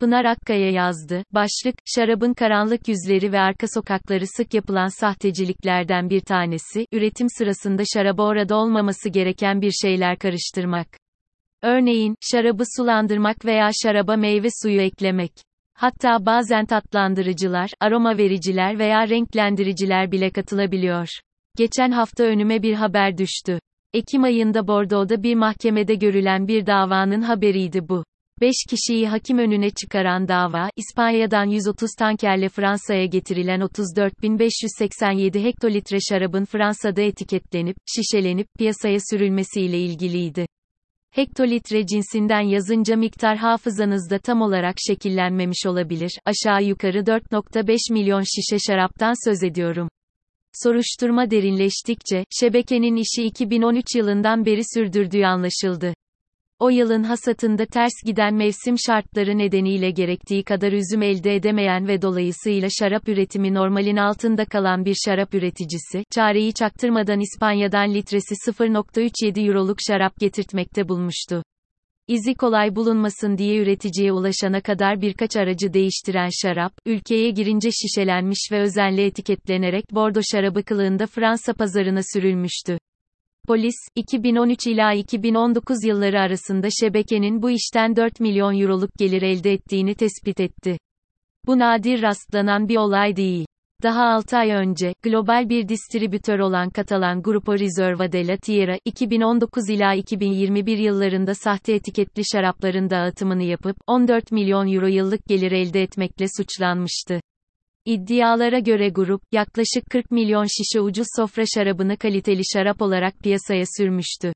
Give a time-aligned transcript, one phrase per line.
[0.00, 1.24] Pınar Akkaya yazdı.
[1.30, 8.22] Başlık, şarabın karanlık yüzleri ve arka sokakları sık yapılan sahteciliklerden bir tanesi, üretim sırasında şaraba
[8.22, 10.86] orada olmaması gereken bir şeyler karıştırmak.
[11.62, 15.32] Örneğin, şarabı sulandırmak veya şaraba meyve suyu eklemek.
[15.74, 21.08] Hatta bazen tatlandırıcılar, aroma vericiler veya renklendiriciler bile katılabiliyor.
[21.56, 23.58] Geçen hafta önüme bir haber düştü.
[23.94, 28.04] Ekim ayında Bordeaux'da bir mahkemede görülen bir davanın haberiydi bu.
[28.40, 37.02] 5 kişiyi hakim önüne çıkaran dava, İspanya'dan 130 tankerle Fransa'ya getirilen 34.587 hektolitre şarabın Fransa'da
[37.02, 40.46] etiketlenip, şişelenip, piyasaya sürülmesiyle ilgiliydi.
[41.10, 49.30] Hektolitre cinsinden yazınca miktar hafızanızda tam olarak şekillenmemiş olabilir, aşağı yukarı 4.5 milyon şişe şaraptan
[49.30, 49.88] söz ediyorum.
[50.52, 55.94] Soruşturma derinleştikçe, şebekenin işi 2013 yılından beri sürdürdüğü anlaşıldı.
[56.60, 62.68] O yılın hasatında ters giden mevsim şartları nedeniyle gerektiği kadar üzüm elde edemeyen ve dolayısıyla
[62.78, 70.20] şarap üretimi normalin altında kalan bir şarap üreticisi, çareyi çaktırmadan İspanya'dan litresi 0.37 euroluk şarap
[70.20, 71.42] getirtmekte bulmuştu.
[72.08, 78.60] İzi kolay bulunmasın diye üreticiye ulaşana kadar birkaç aracı değiştiren şarap, ülkeye girince şişelenmiş ve
[78.60, 82.78] özenle etiketlenerek Bordo şarabı kılığında Fransa pazarına sürülmüştü.
[83.50, 89.94] Polis, 2013 ila 2019 yılları arasında şebekenin bu işten 4 milyon euroluk gelir elde ettiğini
[89.94, 90.78] tespit etti.
[91.46, 93.46] Bu nadir rastlanan bir olay değil.
[93.82, 99.70] Daha 6 ay önce, global bir distribütör olan Katalan Grupo Reserva de la Tierra, 2019
[99.70, 106.26] ila 2021 yıllarında sahte etiketli şarapların dağıtımını yapıp, 14 milyon euro yıllık gelir elde etmekle
[106.36, 107.20] suçlanmıştı.
[107.84, 114.32] İddialara göre grup, yaklaşık 40 milyon şişe ucuz sofra şarabını kaliteli şarap olarak piyasaya sürmüştü.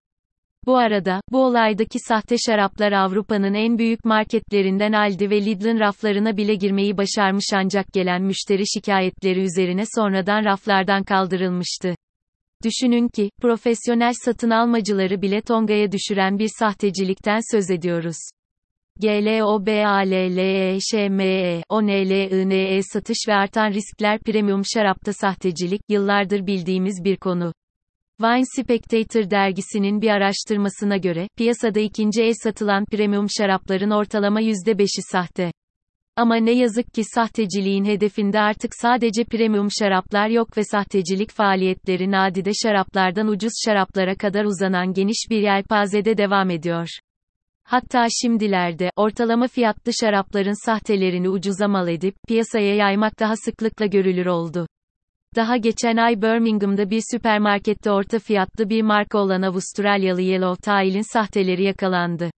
[0.67, 6.55] Bu arada, bu olaydaki sahte şaraplar Avrupa'nın en büyük marketlerinden Aldi ve Lidl'ın raflarına bile
[6.55, 11.95] girmeyi başarmış ancak gelen müşteri şikayetleri üzerine sonradan raflardan kaldırılmıştı.
[12.65, 18.17] Düşünün ki, profesyonel satın almacıları bile tongaya düşüren bir sahtecilikten söz ediyoruz.
[19.01, 20.43] GLOBALLEŞME,
[21.69, 27.53] ONLINE satış ve artan riskler premium şarapta sahtecilik, yıllardır bildiğimiz bir konu.
[28.21, 35.53] Wine Spectator dergisinin bir araştırmasına göre, piyasada ikinci el satılan premium şarapların ortalama %5'i sahte.
[36.17, 42.51] Ama ne yazık ki sahteciliğin hedefinde artık sadece premium şaraplar yok ve sahtecilik faaliyetleri nadide
[42.63, 46.89] şaraplardan ucuz şaraplara kadar uzanan geniş bir yelpazede devam ediyor.
[47.65, 54.67] Hatta şimdilerde, ortalama fiyatlı şarapların sahtelerini ucuza mal edip, piyasaya yaymak daha sıklıkla görülür oldu.
[55.37, 61.65] Daha geçen ay Birmingham'da bir süpermarkette orta fiyatlı bir marka olan Avustralyalı Yellow Tail'in sahteleri
[61.65, 62.31] yakalandı.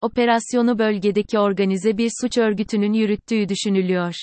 [0.00, 4.14] Operasyonu bölgedeki organize bir suç örgütünün yürüttüğü düşünülüyor.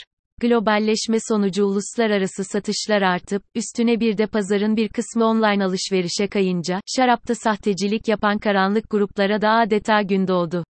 [0.41, 7.35] Globalleşme sonucu uluslararası satışlar artıp, üstüne bir de pazarın bir kısmı online alışverişe kayınca, şarapta
[7.35, 10.63] sahtecilik yapan karanlık gruplara da adeta gün doğdu.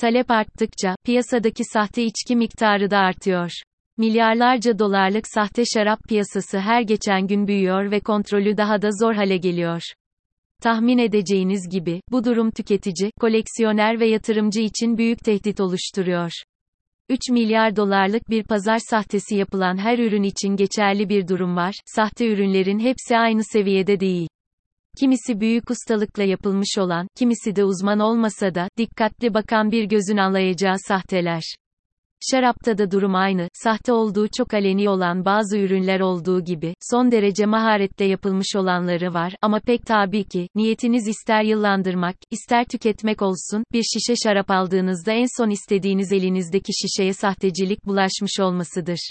[0.00, 3.50] Talep arttıkça, piyasadaki sahte içki miktarı da artıyor.
[3.98, 9.36] Milyarlarca dolarlık sahte şarap piyasası her geçen gün büyüyor ve kontrolü daha da zor hale
[9.36, 9.82] geliyor.
[10.62, 16.30] Tahmin edeceğiniz gibi, bu durum tüketici, koleksiyoner ve yatırımcı için büyük tehdit oluşturuyor.
[17.08, 21.74] 3 milyar dolarlık bir pazar sahtesi yapılan her ürün için geçerli bir durum var.
[21.86, 24.28] Sahte ürünlerin hepsi aynı seviyede değil.
[24.98, 30.76] Kimisi büyük ustalıkla yapılmış olan, kimisi de uzman olmasa da, dikkatli bakan bir gözün anlayacağı
[30.78, 31.42] sahteler.
[32.30, 37.46] Şarapta da durum aynı, sahte olduğu çok aleni olan bazı ürünler olduğu gibi, son derece
[37.46, 43.82] maharetle yapılmış olanları var, ama pek tabii ki, niyetiniz ister yıllandırmak, ister tüketmek olsun, bir
[43.82, 49.10] şişe şarap aldığınızda en son istediğiniz elinizdeki şişeye sahtecilik bulaşmış olmasıdır.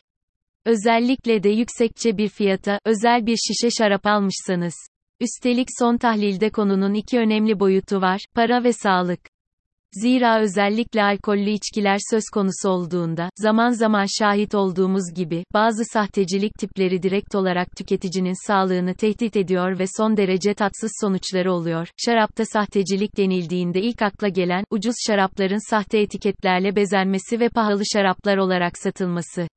[0.66, 4.76] Özellikle de yüksekçe bir fiyata, özel bir şişe şarap almışsanız.
[5.20, 9.20] Üstelik son tahlilde konunun iki önemli boyutu var, para ve sağlık.
[10.02, 17.04] Zira özellikle alkollü içkiler söz konusu olduğunda, zaman zaman şahit olduğumuz gibi, bazı sahtecilik tipleri
[17.04, 21.88] direkt olarak tüketicinin sağlığını tehdit ediyor ve son derece tatsız sonuçları oluyor.
[22.06, 28.78] Şarapta sahtecilik denildiğinde ilk akla gelen, ucuz şarapların sahte etiketlerle bezenmesi ve pahalı şaraplar olarak
[28.78, 29.48] satılması.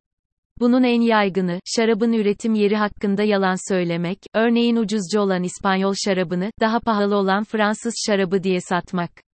[0.60, 6.80] Bunun en yaygını, şarabın üretim yeri hakkında yalan söylemek, örneğin ucuzcu olan İspanyol şarabını, daha
[6.80, 9.25] pahalı olan Fransız şarabı diye satmak.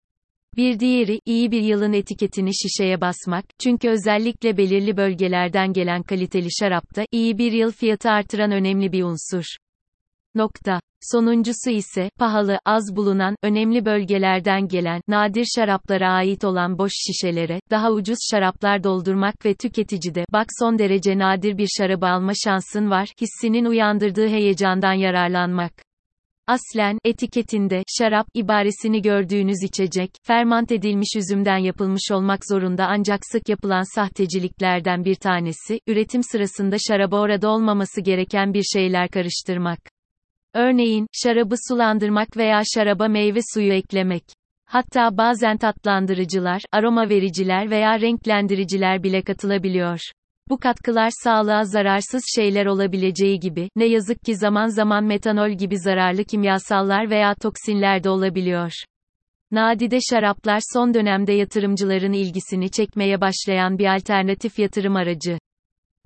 [0.57, 7.05] Bir diğeri, iyi bir yılın etiketini şişeye basmak, çünkü özellikle belirli bölgelerden gelen kaliteli şarapta,
[7.13, 9.45] iyi bir yıl fiyatı artıran önemli bir unsur.
[10.35, 10.81] Nokta.
[11.01, 17.93] Sonuncusu ise, pahalı, az bulunan, önemli bölgelerden gelen, nadir şaraplara ait olan boş şişelere, daha
[17.93, 23.65] ucuz şaraplar doldurmak ve tüketicide, bak son derece nadir bir şarabı alma şansın var, hissinin
[23.65, 25.73] uyandırdığı heyecandan yararlanmak.
[26.47, 33.95] Aslen, etiketinde, şarap, ibaresini gördüğünüz içecek, fermant edilmiş üzümden yapılmış olmak zorunda ancak sık yapılan
[33.95, 39.79] sahteciliklerden bir tanesi, üretim sırasında şaraba orada olmaması gereken bir şeyler karıştırmak.
[40.55, 44.25] Örneğin, şarabı sulandırmak veya şaraba meyve suyu eklemek.
[44.67, 50.01] Hatta bazen tatlandırıcılar, aroma vericiler veya renklendiriciler bile katılabiliyor.
[50.53, 56.25] Bu katkılar sağlığa zararsız şeyler olabileceği gibi, ne yazık ki zaman zaman metanol gibi zararlı
[56.25, 58.73] kimyasallar veya toksinler de olabiliyor.
[59.51, 65.39] Nadide şaraplar son dönemde yatırımcıların ilgisini çekmeye başlayan bir alternatif yatırım aracı.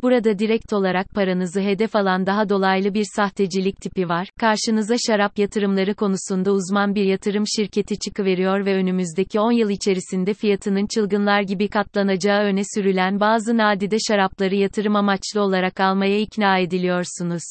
[0.02, 4.28] Burada direkt olarak paranızı hedef alan daha dolaylı bir sahtecilik tipi var.
[4.40, 10.86] Karşınıza şarap yatırımları konusunda uzman bir yatırım şirketi çıkıveriyor ve önümüzdeki 10 yıl içerisinde fiyatının
[10.94, 17.42] çılgınlar gibi katlanacağı öne sürülen bazı nadide şarapları yatırım amaçlı olarak almaya ikna ediliyorsunuz.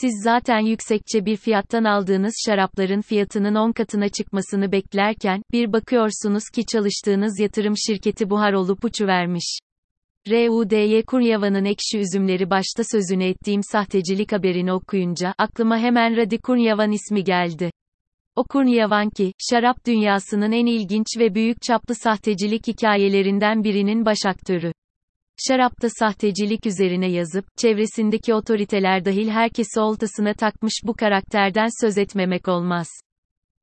[0.00, 6.66] Siz zaten yüksekçe bir fiyattan aldığınız şarapların fiyatının 10 katına çıkmasını beklerken, bir bakıyorsunuz ki
[6.66, 9.58] çalıştığınız yatırım şirketi buhar olup uçuvermiş.
[10.30, 11.02] R.U.D.Y.
[11.02, 17.70] Kunyava'nın ekşi üzümleri başta sözünü ettiğim sahtecilik haberini okuyunca, aklıma hemen Radi Kunyavan ismi geldi.
[18.36, 24.72] O Kunyavan ki, şarap dünyasının en ilginç ve büyük çaplı sahtecilik hikayelerinden birinin baş aktörü.
[25.48, 32.88] Şarapta sahtecilik üzerine yazıp, çevresindeki otoriteler dahil herkesi oltasına takmış bu karakterden söz etmemek olmaz.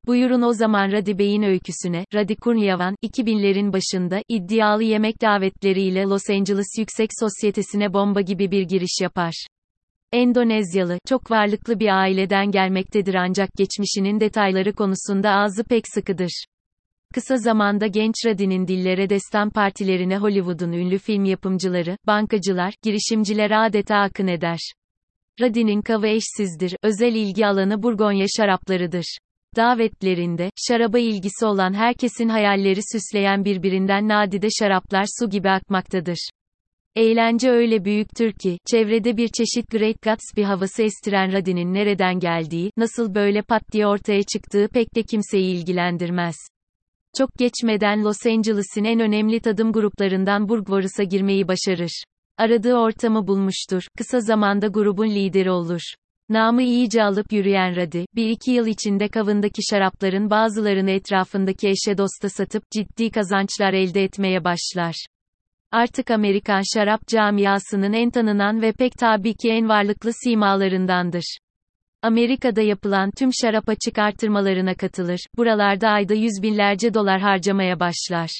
[0.06, 6.66] Buyurun o zaman Radi Bey'in öyküsüne, Radi Kurniavan, 2000'lerin başında, iddialı yemek davetleriyle Los Angeles
[6.78, 9.46] Yüksek Sosyetesi'ne bomba gibi bir giriş yapar.
[10.12, 16.44] Endonezyalı, çok varlıklı bir aileden gelmektedir ancak geçmişinin detayları konusunda ağzı pek sıkıdır.
[17.14, 24.26] Kısa zamanda genç Radi'nin dillere destan partilerine Hollywood'un ünlü film yapımcıları, bankacılar, girişimciler adeta akın
[24.26, 24.58] eder.
[25.40, 29.18] Radi'nin kavı eşsizdir, özel ilgi alanı Burgonya şaraplarıdır.
[29.56, 36.30] Davetlerinde, şaraba ilgisi olan herkesin hayalleri süsleyen birbirinden nadide şaraplar su gibi akmaktadır.
[36.96, 43.14] Eğlence öyle büyüktür ki, çevrede bir çeşit Great Gatsby havası estiren Radin'in nereden geldiği, nasıl
[43.14, 46.36] böyle pat diye ortaya çıktığı pek de kimseyi ilgilendirmez.
[47.18, 52.04] Çok geçmeden Los Angeles'in en önemli tadım gruplarından Burgvars'a girmeyi başarır.
[52.38, 55.82] Aradığı ortamı bulmuştur, kısa zamanda grubun lideri olur.
[56.32, 62.28] Namı iyice alıp yürüyen Radi, bir iki yıl içinde kavındaki şarapların bazılarını etrafındaki eşe dosta
[62.28, 65.06] satıp ciddi kazançlar elde etmeye başlar.
[65.72, 71.38] Artık Amerikan şarap camiasının en tanınan ve pek tabii ki en varlıklı simalarındandır.
[72.02, 78.30] Amerika'da yapılan tüm şarap açık artırmalarına katılır, buralarda ayda yüz binlerce dolar harcamaya başlar.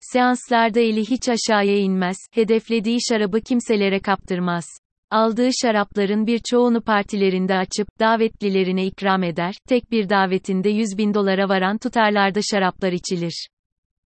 [0.00, 4.64] Seanslarda eli hiç aşağıya inmez, hedeflediği şarabı kimselere kaptırmaz.
[5.10, 11.78] Aldığı şarapların birçoğunu partilerinde açıp, davetlilerine ikram eder, tek bir davetinde 100 bin dolara varan
[11.78, 13.48] tutarlarda şaraplar içilir.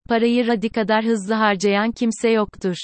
[0.09, 2.75] Parayı Radi kadar hızlı harcayan kimse yoktur.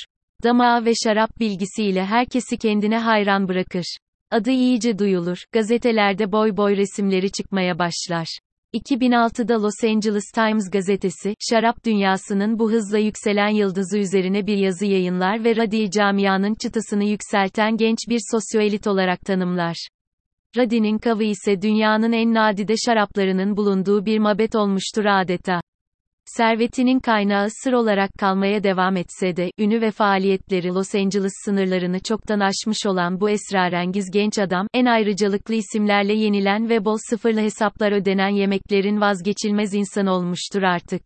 [0.43, 3.97] Damağı ve şarap bilgisiyle herkesi kendine hayran bırakır.
[4.31, 8.39] Adı iyice duyulur, gazetelerde boy boy resimleri çıkmaya başlar.
[8.73, 15.43] 2006'da Los Angeles Times gazetesi, şarap dünyasının bu hızla yükselen yıldızı üzerine bir yazı yayınlar
[15.43, 19.87] ve Radi camianın çıtasını yükselten genç bir sosyoelit olarak tanımlar.
[20.57, 25.61] Radi'nin kavı ise dünyanın en nadide şaraplarının bulunduğu bir mabet olmuştur adeta.
[26.25, 32.39] Servetinin kaynağı sır olarak kalmaya devam etse de, ünü ve faaliyetleri Los Angeles sınırlarını çoktan
[32.39, 38.29] aşmış olan bu esrarengiz genç adam, en ayrıcalıklı isimlerle yenilen ve bol sıfırlı hesaplar ödenen
[38.29, 41.01] yemeklerin vazgeçilmez insan olmuştur artık.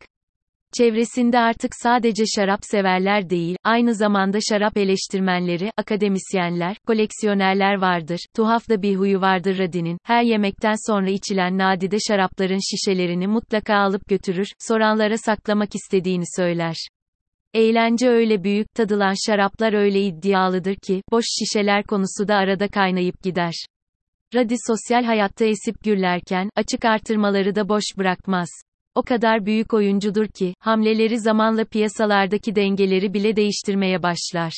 [0.78, 8.20] Çevresinde artık sadece şarap severler değil, aynı zamanda şarap eleştirmenleri, akademisyenler, koleksiyonerler vardır.
[8.36, 9.98] Tuhaf da bir huyu vardır Radi'nin.
[10.04, 16.76] Her yemekten sonra içilen nadide şarapların şişelerini mutlaka alıp götürür, soranlara saklamak istediğini söyler.
[17.54, 23.54] Eğlence öyle büyük, tadılan şaraplar öyle iddialıdır ki, boş şişeler konusu da arada kaynayıp gider.
[24.36, 28.50] Radi sosyal hayatta esip gürlerken, açık artırmaları da boş bırakmaz.
[29.00, 34.54] O kadar büyük oyuncudur ki, hamleleri zamanla piyasalardaki dengeleri bile değiştirmeye başlar.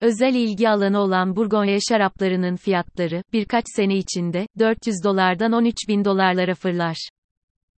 [0.00, 6.54] Özel ilgi alanı olan Burgonya şaraplarının fiyatları, birkaç sene içinde, 400 dolardan 13 bin dolarlara
[6.54, 7.08] fırlar.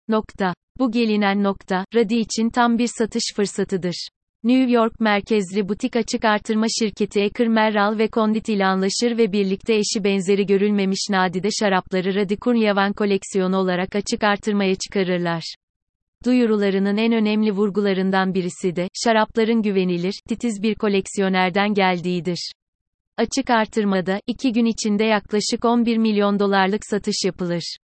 [0.08, 0.54] Nokta.
[0.78, 4.08] Bu gelinen nokta, Radi için tam bir satış fırsatıdır.
[4.44, 9.74] New York merkezli butik açık artırma şirketi Eker Merral ve Condit ile anlaşır ve birlikte
[9.74, 15.54] eşi benzeri görülmemiş nadide şarapları Radikur Yavan koleksiyonu olarak açık artırmaya çıkarırlar.
[16.24, 22.52] Duyurularının en önemli vurgularından birisi de, şarapların güvenilir, titiz bir koleksiyonerden geldiğidir.
[23.16, 27.76] Açık artırmada, iki gün içinde yaklaşık 11 milyon dolarlık satış yapılır.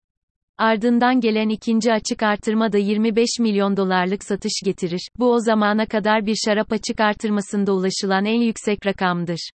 [0.58, 5.08] Ardından gelen ikinci açık artırma da 25 milyon dolarlık satış getirir.
[5.18, 9.50] Bu o zamana kadar bir şarap açık artırmasında ulaşılan en yüksek rakamdır.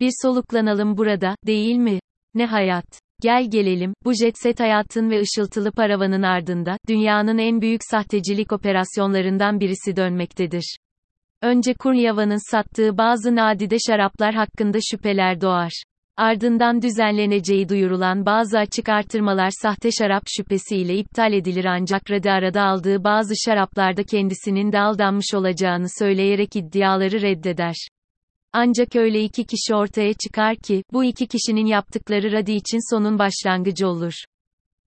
[0.00, 2.00] Bir soluklanalım burada, değil mi?
[2.34, 3.05] Ne hayat.
[3.22, 9.60] Gel gelelim, bu jet set hayatın ve ışıltılı paravanın ardında, dünyanın en büyük sahtecilik operasyonlarından
[9.60, 10.76] birisi dönmektedir.
[11.42, 15.82] Önce Kuryava'nın sattığı bazı nadide şaraplar hakkında şüpheler doğar.
[16.16, 23.04] Ardından düzenleneceği duyurulan bazı açık artırmalar sahte şarap şüphesiyle iptal edilir ancak Radi arada aldığı
[23.04, 27.88] bazı şaraplarda kendisinin de aldanmış olacağını söyleyerek iddiaları reddeder.
[28.58, 33.88] Ancak öyle iki kişi ortaya çıkar ki, bu iki kişinin yaptıkları Radi için sonun başlangıcı
[33.88, 34.12] olur.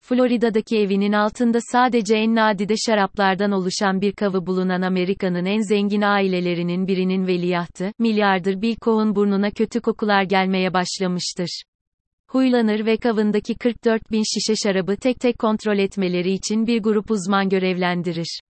[0.00, 6.86] Florida'daki evinin altında sadece en nadide şaraplardan oluşan bir kavı bulunan Amerika'nın en zengin ailelerinin
[6.86, 11.62] birinin veliahtı, milyarder Bill Cohen burnuna kötü kokular gelmeye başlamıştır.
[12.30, 17.48] Huylanır ve kavındaki 44 bin şişe şarabı tek tek kontrol etmeleri için bir grup uzman
[17.48, 18.40] görevlendirir.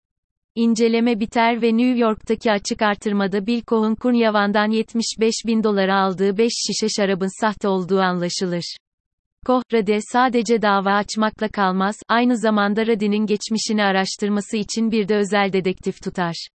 [0.57, 6.53] İnceleme biter ve New York'taki açık artırmada Bill Cohen Kunyavan'dan 75 bin dolara aldığı 5
[6.67, 8.77] şişe şarabın sahte olduğu anlaşılır.
[9.47, 15.53] Koh, Rade sadece dava açmakla kalmaz, aynı zamanda Rade'nin geçmişini araştırması için bir de özel
[15.53, 16.49] dedektif tutar.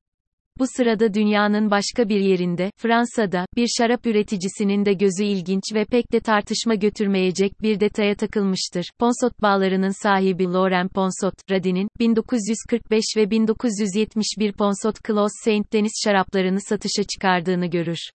[0.58, 6.12] Bu sırada dünyanın başka bir yerinde, Fransa'da, bir şarap üreticisinin de gözü ilginç ve pek
[6.12, 8.90] de tartışma götürmeyecek bir detaya takılmıştır.
[8.98, 17.02] Ponsot bağlarının sahibi Laurent Ponsot, Radin'in, 1945 ve 1971 Ponsot Clos Saint Denis şaraplarını satışa
[17.02, 18.10] çıkardığını görür.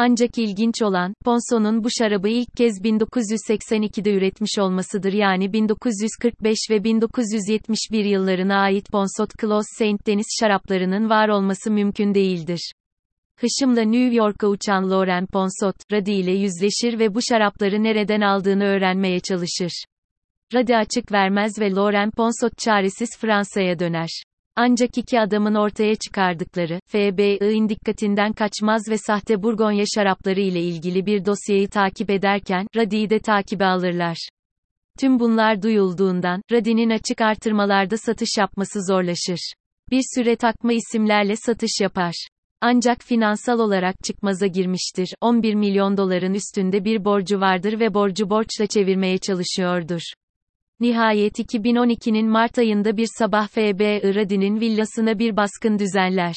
[0.00, 8.04] Ancak ilginç olan, Ponson'un bu şarabı ilk kez 1982'de üretmiş olmasıdır yani 1945 ve 1971
[8.04, 12.72] yıllarına ait Ponsot Clos Saint Denis şaraplarının var olması mümkün değildir.
[13.36, 19.20] Hışımla New York'a uçan Laurent Ponsot, Radi ile yüzleşir ve bu şarapları nereden aldığını öğrenmeye
[19.20, 19.84] çalışır.
[20.54, 24.22] Radi açık vermez ve Laurent Ponsot çaresiz Fransa'ya döner.
[24.60, 31.24] Ancak iki adamın ortaya çıkardıkları, FBI'nin dikkatinden kaçmaz ve sahte Burgonya şarapları ile ilgili bir
[31.24, 34.28] dosyayı takip ederken, Radi'yi de takibe alırlar.
[35.00, 39.52] Tüm bunlar duyulduğundan, Radi'nin açık artırmalarda satış yapması zorlaşır.
[39.90, 42.28] Bir süre takma isimlerle satış yapar.
[42.60, 45.14] Ancak finansal olarak çıkmaza girmiştir.
[45.20, 50.02] 11 milyon doların üstünde bir borcu vardır ve borcu borçla çevirmeye çalışıyordur.
[50.80, 54.00] Nihayet 2012'nin Mart ayında bir sabah F.B.
[54.00, 56.34] Iradi'nin villasına bir baskın düzenler.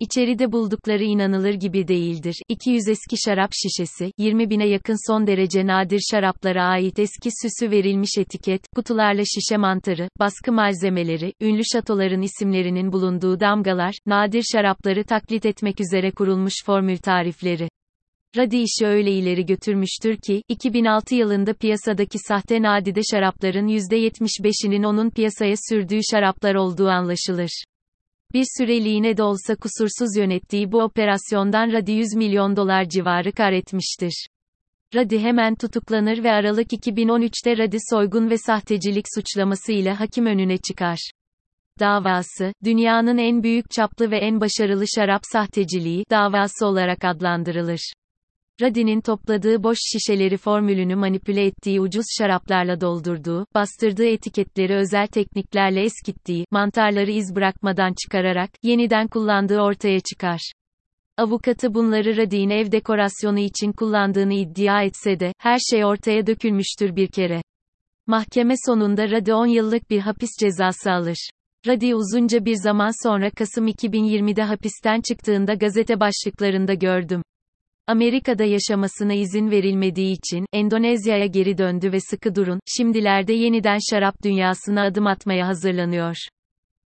[0.00, 2.34] İçeride buldukları inanılır gibi değildir.
[2.48, 8.10] 200 eski şarap şişesi, 20 bine yakın son derece nadir şaraplara ait eski süsü verilmiş
[8.18, 15.80] etiket, kutularla şişe mantarı, baskı malzemeleri, ünlü şatoların isimlerinin bulunduğu damgalar, nadir şarapları taklit etmek
[15.80, 17.68] üzere kurulmuş formül tarifleri.
[18.36, 25.54] Radi işi öyle ileri götürmüştür ki, 2006 yılında piyasadaki sahte nadide şarapların %75'inin onun piyasaya
[25.68, 27.64] sürdüğü şaraplar olduğu anlaşılır.
[28.32, 34.26] Bir süreliğine de olsa kusursuz yönettiği bu operasyondan Radi 100 milyon dolar civarı kar etmiştir.
[34.94, 41.10] Radi hemen tutuklanır ve Aralık 2013'te Radi soygun ve sahtecilik suçlaması ile hakim önüne çıkar.
[41.80, 47.92] Davası, dünyanın en büyük çaplı ve en başarılı şarap sahteciliği davası olarak adlandırılır.
[48.60, 56.44] Radi'nin topladığı boş şişeleri formülünü manipüle ettiği ucuz şaraplarla doldurduğu, bastırdığı etiketleri özel tekniklerle eskittiği,
[56.50, 60.52] mantarları iz bırakmadan çıkararak, yeniden kullandığı ortaya çıkar.
[61.16, 67.08] Avukatı bunları Radi'nin ev dekorasyonu için kullandığını iddia etse de, her şey ortaya dökülmüştür bir
[67.08, 67.42] kere.
[68.06, 71.30] Mahkeme sonunda Radi 10 yıllık bir hapis cezası alır.
[71.66, 77.22] Radi uzunca bir zaman sonra Kasım 2020'de hapisten çıktığında gazete başlıklarında gördüm.
[77.86, 84.82] Amerika'da yaşamasına izin verilmediği için, Endonezya'ya geri döndü ve sıkı durun, şimdilerde yeniden şarap dünyasına
[84.82, 86.16] adım atmaya hazırlanıyor.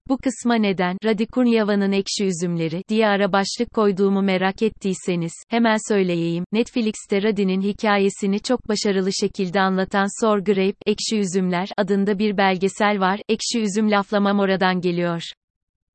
[0.09, 7.23] Bu kısma neden, Radikurnyava'nın ekşi üzümleri, diye ara başlık koyduğumu merak ettiyseniz, hemen söyleyeyim, Netflix'te
[7.23, 13.59] Radi'nin hikayesini çok başarılı şekilde anlatan Sour Grape, Ekşi Üzümler, adında bir belgesel var, ekşi
[13.59, 15.21] üzüm laflamam oradan geliyor.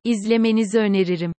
[0.04, 1.32] İzlemenizi öneririm.